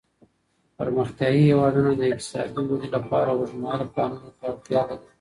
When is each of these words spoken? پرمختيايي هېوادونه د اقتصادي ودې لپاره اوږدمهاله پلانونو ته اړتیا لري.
پرمختيايي 0.77 1.41
هېوادونه 1.49 1.91
د 1.95 2.01
اقتصادي 2.11 2.61
ودې 2.67 2.87
لپاره 2.95 3.29
اوږدمهاله 3.31 3.85
پلانونو 3.93 4.29
ته 4.37 4.43
اړتیا 4.49 4.81
لري. 4.89 5.05